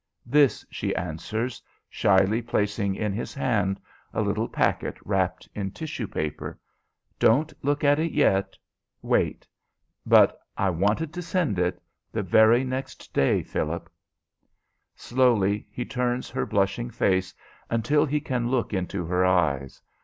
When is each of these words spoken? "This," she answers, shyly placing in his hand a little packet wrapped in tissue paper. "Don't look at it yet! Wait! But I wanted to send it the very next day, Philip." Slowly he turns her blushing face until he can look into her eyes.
"This," 0.25 0.65
she 0.71 0.95
answers, 0.95 1.61
shyly 1.87 2.41
placing 2.41 2.95
in 2.95 3.13
his 3.13 3.35
hand 3.35 3.79
a 4.15 4.23
little 4.23 4.47
packet 4.49 4.97
wrapped 5.05 5.47
in 5.53 5.69
tissue 5.69 6.07
paper. 6.07 6.57
"Don't 7.19 7.53
look 7.63 7.83
at 7.83 7.99
it 7.99 8.11
yet! 8.11 8.57
Wait! 9.03 9.45
But 10.03 10.39
I 10.57 10.71
wanted 10.71 11.13
to 11.13 11.21
send 11.21 11.59
it 11.59 11.79
the 12.11 12.23
very 12.23 12.63
next 12.63 13.13
day, 13.13 13.43
Philip." 13.43 13.91
Slowly 14.95 15.67
he 15.69 15.85
turns 15.85 16.31
her 16.31 16.47
blushing 16.47 16.89
face 16.89 17.31
until 17.69 18.03
he 18.03 18.19
can 18.19 18.49
look 18.49 18.73
into 18.73 19.05
her 19.05 19.23
eyes. 19.23 19.83